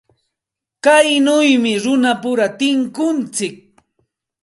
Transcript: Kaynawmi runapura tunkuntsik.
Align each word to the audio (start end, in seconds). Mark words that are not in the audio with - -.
Kaynawmi 0.83 1.73
runapura 1.83 2.47
tunkuntsik. 2.59 3.55